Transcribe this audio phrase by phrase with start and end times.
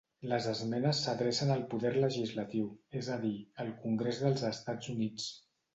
[0.29, 5.33] Les esmenes s'adrecen al poder legislatiu, és a dir, al Congrés dels Estats Units.